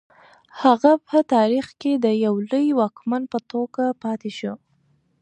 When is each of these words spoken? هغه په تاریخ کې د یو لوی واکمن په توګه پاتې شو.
هغه 0.61 0.91
په 1.07 1.17
تاریخ 1.33 1.65
کې 1.81 1.91
د 2.05 2.05
یو 2.25 2.35
لوی 2.51 2.67
واکمن 2.79 3.23
په 3.33 3.39
توګه 3.51 3.83
پاتې 4.03 4.31
شو. 4.37 4.53